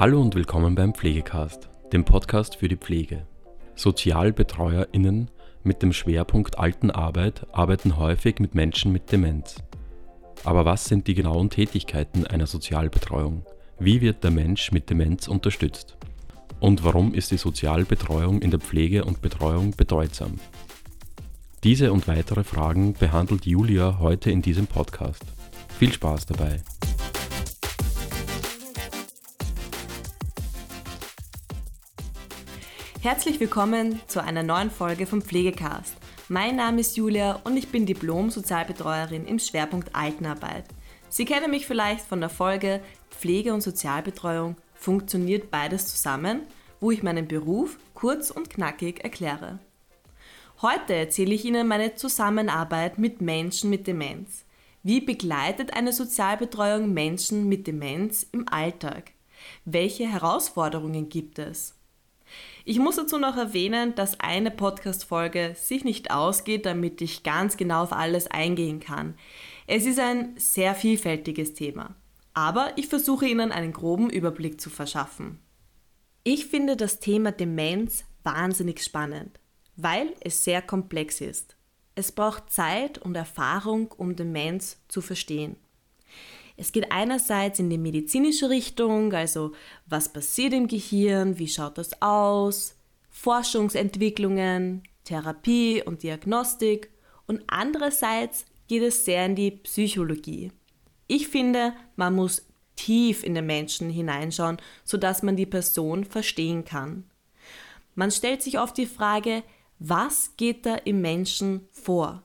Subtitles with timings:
[0.00, 3.26] Hallo und willkommen beim Pflegecast, dem Podcast für die Pflege.
[3.74, 5.28] SozialbetreuerInnen
[5.64, 9.56] mit dem Schwerpunkt Altenarbeit arbeiten häufig mit Menschen mit Demenz.
[10.44, 13.44] Aber was sind die genauen Tätigkeiten einer Sozialbetreuung?
[13.80, 15.96] Wie wird der Mensch mit Demenz unterstützt?
[16.60, 20.38] Und warum ist die Sozialbetreuung in der Pflege und Betreuung bedeutsam?
[21.64, 25.24] Diese und weitere Fragen behandelt Julia heute in diesem Podcast.
[25.76, 26.60] Viel Spaß dabei!
[33.00, 35.94] Herzlich willkommen zu einer neuen Folge vom Pflegecast.
[36.28, 40.64] Mein Name ist Julia und ich bin Diplom-Sozialbetreuerin im Schwerpunkt Altenarbeit.
[41.08, 42.80] Sie kennen mich vielleicht von der Folge
[43.10, 46.40] Pflege und Sozialbetreuung funktioniert beides zusammen,
[46.80, 49.60] wo ich meinen Beruf kurz und knackig erkläre.
[50.60, 54.44] Heute erzähle ich Ihnen meine Zusammenarbeit mit Menschen mit Demenz.
[54.82, 59.12] Wie begleitet eine Sozialbetreuung Menschen mit Demenz im Alltag?
[59.64, 61.77] Welche Herausforderungen gibt es?
[62.64, 67.82] Ich muss dazu noch erwähnen, dass eine Podcast-Folge sich nicht ausgeht, damit ich ganz genau
[67.82, 69.14] auf alles eingehen kann.
[69.66, 71.94] Es ist ein sehr vielfältiges Thema.
[72.34, 75.40] Aber ich versuche Ihnen einen groben Überblick zu verschaffen.
[76.24, 79.40] Ich finde das Thema Demenz wahnsinnig spannend,
[79.76, 81.56] weil es sehr komplex ist.
[81.94, 85.56] Es braucht Zeit und Erfahrung, um Demenz zu verstehen.
[86.60, 89.52] Es geht einerseits in die medizinische Richtung, also
[89.86, 92.74] was passiert im Gehirn, wie schaut das aus,
[93.10, 96.90] Forschungsentwicklungen, Therapie und Diagnostik
[97.28, 100.50] und andererseits geht es sehr in die Psychologie.
[101.06, 107.04] Ich finde, man muss tief in den Menschen hineinschauen, sodass man die Person verstehen kann.
[107.94, 109.44] Man stellt sich oft die Frage,
[109.78, 112.24] was geht da im Menschen vor?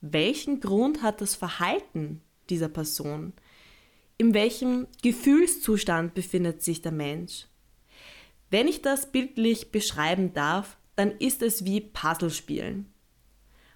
[0.00, 3.32] Welchen Grund hat das Verhalten dieser Person?
[4.18, 7.46] In welchem Gefühlszustand befindet sich der Mensch.
[8.50, 12.92] Wenn ich das bildlich beschreiben darf, dann ist es wie Puzzlespielen.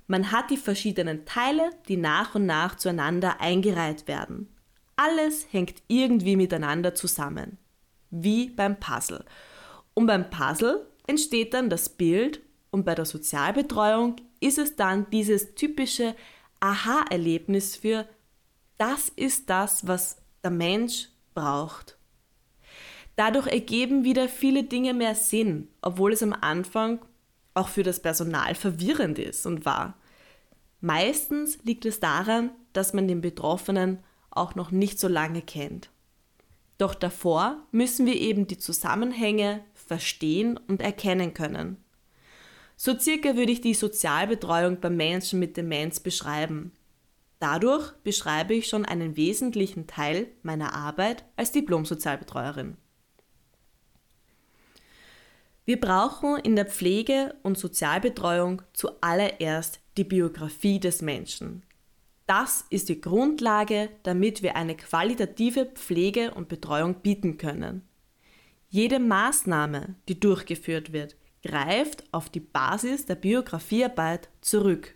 [0.06, 4.48] Man hat die verschiedenen Teile, die nach und nach zueinander eingereiht werden.
[4.96, 7.58] Alles hängt irgendwie miteinander zusammen,
[8.10, 9.24] wie beim Puzzle.
[9.94, 15.54] Und beim Puzzle entsteht dann das Bild und bei der Sozialbetreuung ist es dann dieses
[15.54, 16.14] typische
[16.60, 18.06] Aha-Erlebnis für
[18.78, 21.96] das ist das, was der Mensch braucht.
[23.16, 27.00] Dadurch ergeben wieder viele Dinge mehr Sinn, obwohl es am Anfang
[27.54, 29.98] auch für das Personal verwirrend ist und war.
[30.80, 33.98] Meistens liegt es daran, dass man den Betroffenen
[34.30, 35.90] auch noch nicht so lange kennt.
[36.78, 41.76] Doch davor müssen wir eben die Zusammenhänge verstehen und erkennen können.
[42.76, 46.72] So circa würde ich die Sozialbetreuung bei Menschen mit Demenz beschreiben.
[47.40, 52.76] Dadurch beschreibe ich schon einen wesentlichen Teil meiner Arbeit als Diplom-Sozialbetreuerin.
[55.64, 61.62] Wir brauchen in der Pflege- und Sozialbetreuung zuallererst die Biografie des Menschen.
[62.26, 67.88] Das ist die Grundlage, damit wir eine qualitative Pflege und Betreuung bieten können.
[68.68, 74.94] Jede Maßnahme, die durchgeführt wird, greift auf die Basis der Biografiearbeit zurück.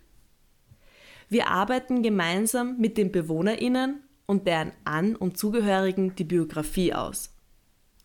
[1.29, 7.33] Wir arbeiten gemeinsam mit den BewohnerInnen und deren An- und Zugehörigen die Biografie aus.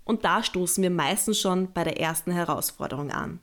[0.04, 3.40] Und da stoßen wir meistens schon bei der ersten Herausforderung an.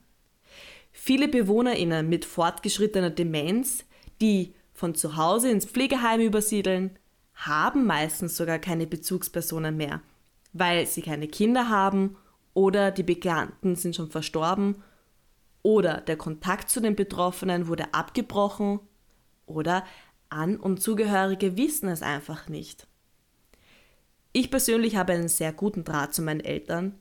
[0.91, 3.85] Viele BewohnerInnen mit fortgeschrittener Demenz,
[4.19, 6.97] die von zu Hause ins Pflegeheim übersiedeln,
[7.35, 10.01] haben meistens sogar keine Bezugspersonen mehr,
[10.53, 12.17] weil sie keine Kinder haben
[12.53, 14.83] oder die Bekannten sind schon verstorben
[15.61, 18.79] oder der Kontakt zu den Betroffenen wurde abgebrochen
[19.47, 19.83] oder
[20.29, 22.85] An- und Zugehörige wissen es einfach nicht.
[24.33, 26.93] Ich persönlich habe einen sehr guten Draht zu meinen Eltern,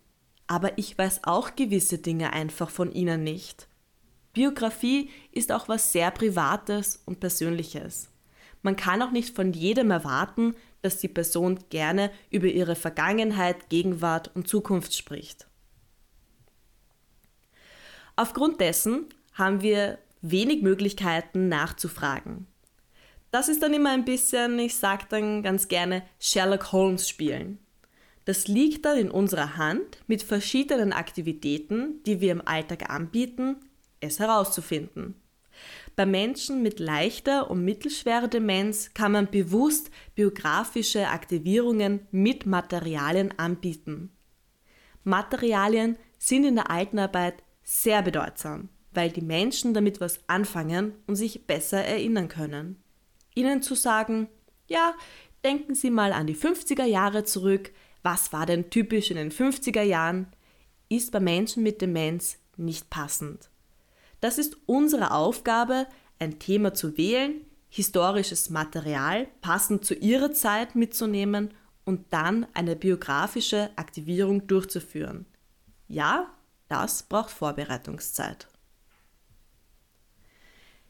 [0.47, 3.69] aber ich weiß auch gewisse Dinge einfach von ihnen nicht.
[4.33, 8.11] Biografie ist auch was sehr Privates und Persönliches.
[8.63, 14.31] Man kann auch nicht von jedem erwarten, dass die Person gerne über ihre Vergangenheit, Gegenwart
[14.35, 15.47] und Zukunft spricht.
[18.15, 19.99] Aufgrund dessen haben wir
[20.31, 22.47] wenig Möglichkeiten nachzufragen.
[23.31, 27.59] Das ist dann immer ein bisschen, ich sage dann ganz gerne, Sherlock Holmes spielen.
[28.25, 33.57] Das liegt dann in unserer Hand, mit verschiedenen Aktivitäten, die wir im Alltag anbieten,
[34.01, 35.15] es herauszufinden.
[35.95, 44.11] Bei Menschen mit leichter und mittelschwerer Demenz kann man bewusst biografische Aktivierungen mit Materialien anbieten.
[45.05, 51.47] Materialien sind in der Altenarbeit sehr bedeutsam weil die Menschen damit was anfangen und sich
[51.47, 52.83] besser erinnern können.
[53.35, 54.29] Ihnen zu sagen,
[54.67, 54.95] ja,
[55.45, 57.71] denken Sie mal an die 50er Jahre zurück,
[58.03, 60.29] was war denn typisch in den 50er Jahren,
[60.89, 63.51] ist bei Menschen mit Demenz nicht passend.
[64.21, 65.87] Das ist unsere Aufgabe,
[66.19, 71.53] ein Thema zu wählen, historisches Material passend zu ihrer Zeit mitzunehmen
[71.85, 75.27] und dann eine biografische Aktivierung durchzuführen.
[75.87, 76.33] Ja,
[76.69, 78.49] das braucht Vorbereitungszeit.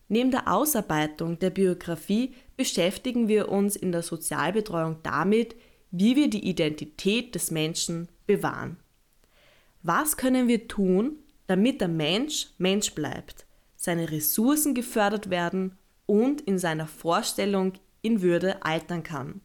[0.09, 5.57] Neben der Ausarbeitung der Biografie beschäftigen wir uns in der Sozialbetreuung damit,
[5.91, 8.77] wie wir die Identität des Menschen bewahren.
[9.83, 15.77] Was können wir tun, damit der Mensch Mensch bleibt, seine Ressourcen gefördert werden
[16.07, 19.41] und in seiner Vorstellung in Würde altern kann?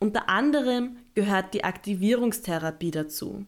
[0.00, 3.46] Unter anderem gehört die Aktivierungstherapie dazu.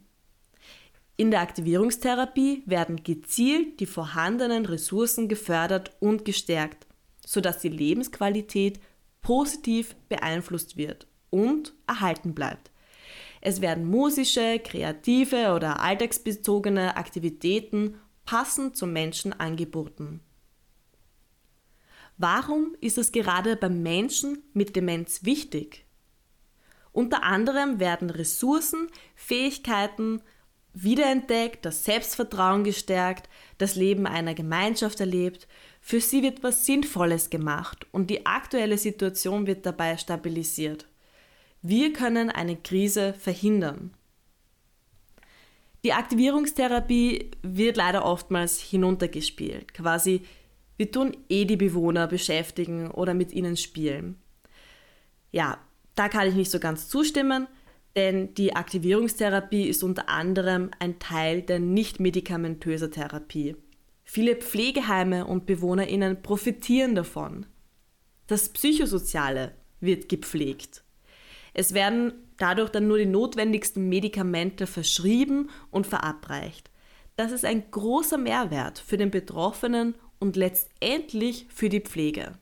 [1.20, 6.86] In der Aktivierungstherapie werden gezielt die vorhandenen Ressourcen gefördert und gestärkt,
[7.26, 8.80] sodass die Lebensqualität
[9.20, 12.70] positiv beeinflusst wird und erhalten bleibt.
[13.42, 20.20] Es werden musische, kreative oder alltagsbezogene Aktivitäten passend zum Menschen angeboten.
[22.16, 25.84] Warum ist es gerade beim Menschen mit Demenz wichtig?
[26.92, 30.22] Unter anderem werden Ressourcen, Fähigkeiten,
[30.72, 33.28] wiederentdeckt, das Selbstvertrauen gestärkt,
[33.58, 35.48] das Leben einer Gemeinschaft erlebt.
[35.80, 40.86] Für sie wird was Sinnvolles gemacht und die aktuelle Situation wird dabei stabilisiert.
[41.62, 43.92] Wir können eine Krise verhindern.
[45.84, 49.72] Die Aktivierungstherapie wird leider oftmals hinuntergespielt.
[49.72, 50.22] Quasi,
[50.76, 54.18] wir tun eh die Bewohner beschäftigen oder mit ihnen spielen.
[55.32, 55.58] Ja,
[55.94, 57.46] da kann ich nicht so ganz zustimmen.
[57.96, 63.56] Denn die Aktivierungstherapie ist unter anderem ein Teil der nicht-medikamentöser Therapie.
[64.04, 67.46] Viele Pflegeheime und BewohnerInnen profitieren davon.
[68.26, 70.84] Das Psychosoziale wird gepflegt.
[71.52, 76.70] Es werden dadurch dann nur die notwendigsten Medikamente verschrieben und verabreicht.
[77.16, 82.32] Das ist ein großer Mehrwert für den Betroffenen und letztendlich für die Pflege.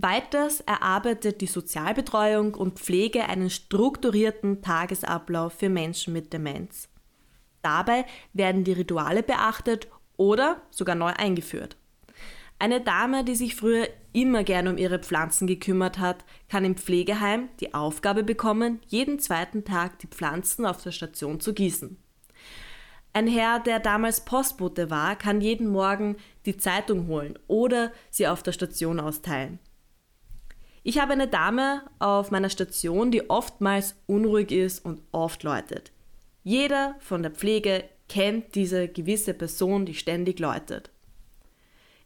[0.00, 6.88] Weiters erarbeitet die Sozialbetreuung und Pflege einen strukturierten Tagesablauf für Menschen mit Demenz.
[7.62, 11.76] Dabei werden die Rituale beachtet oder sogar neu eingeführt.
[12.60, 17.48] Eine Dame, die sich früher immer gern um ihre Pflanzen gekümmert hat, kann im Pflegeheim
[17.58, 22.00] die Aufgabe bekommen, jeden zweiten Tag die Pflanzen auf der Station zu gießen.
[23.12, 28.44] Ein Herr, der damals Postbote war, kann jeden Morgen die Zeitung holen oder sie auf
[28.44, 29.58] der Station austeilen.
[30.82, 35.92] Ich habe eine Dame auf meiner Station, die oftmals unruhig ist und oft läutet.
[36.44, 40.90] Jeder von der Pflege kennt diese gewisse Person, die ständig läutet.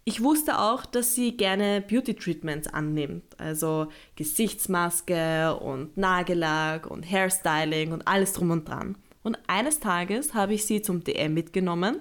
[0.04, 3.86] Ich wusste auch, dass sie gerne Beauty Treatments annimmt, also
[4.16, 8.98] Gesichtsmaske und Nagellack und Hairstyling und alles drum und dran.
[9.22, 12.00] Und eines Tages habe ich sie zum DM mitgenommen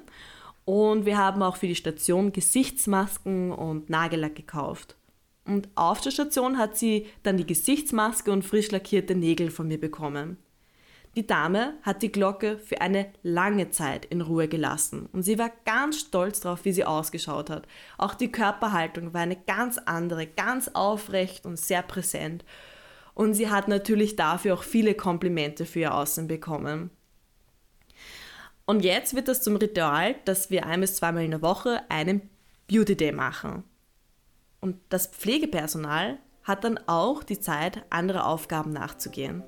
[0.65, 4.95] und wir haben auch für die Station Gesichtsmasken und Nagellack gekauft.
[5.45, 9.79] Und auf der Station hat sie dann die Gesichtsmaske und frisch lackierte Nägel von mir
[9.79, 10.37] bekommen.
[11.15, 15.51] Die Dame hat die Glocke für eine lange Zeit in Ruhe gelassen und sie war
[15.65, 17.67] ganz stolz darauf, wie sie ausgeschaut hat.
[17.97, 22.45] Auch die Körperhaltung war eine ganz andere, ganz aufrecht und sehr präsent.
[23.13, 26.91] Und sie hat natürlich dafür auch viele Komplimente für ihr Aussehen bekommen.
[28.65, 32.29] Und jetzt wird das zum Ritual, dass wir ein bis zweimal in der Woche einen
[32.69, 33.65] Beauty Day machen.
[34.61, 39.43] Und das Pflegepersonal hat dann auch die Zeit, andere Aufgaben nachzugehen.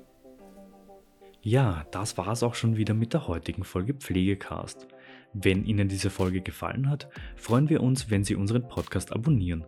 [1.40, 4.88] Ja, das war es auch schon wieder mit der heutigen Folge Pflegecast.
[5.34, 9.64] Wenn Ihnen diese Folge gefallen hat, freuen wir uns, wenn Sie unseren Podcast abonnieren.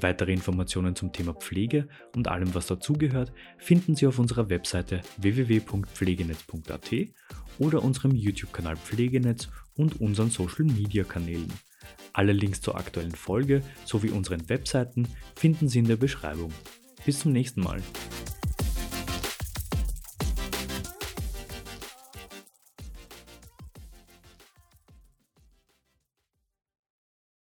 [0.00, 6.90] Weitere Informationen zum Thema Pflege und allem, was dazugehört, finden Sie auf unserer Webseite www.pflegenetz.at
[7.58, 11.52] oder unserem YouTube-Kanal Pflegenetz und unseren Social-Media-Kanälen.
[12.12, 16.52] Alle Links zur aktuellen Folge sowie unseren Webseiten finden Sie in der Beschreibung.
[17.04, 17.82] Bis zum nächsten Mal.